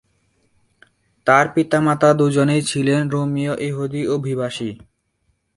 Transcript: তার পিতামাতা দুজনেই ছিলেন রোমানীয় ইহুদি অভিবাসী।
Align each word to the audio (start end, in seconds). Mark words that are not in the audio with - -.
তার 1.27 1.45
পিতামাতা 1.55 2.09
দুজনেই 2.13 2.61
ছিলেন 2.61 3.01
রোমানীয় 3.09 3.53
ইহুদি 3.59 4.01
অভিবাসী। 4.07 4.69